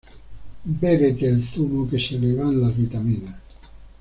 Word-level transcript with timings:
Bébete 0.81 1.27
el 1.27 1.39
zumo 1.45 1.87
que 1.87 1.99
se 1.99 2.17
le 2.17 2.33
van 2.35 2.59
las 2.59 2.75
vitaminas. 2.75 3.37